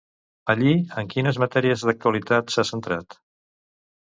Allí, 0.53 0.71
en 1.01 1.11
quines 1.11 1.39
matèries 1.43 1.83
d'actualitat 1.91 2.55
s'ha 2.55 2.67
centrat? 2.71 3.21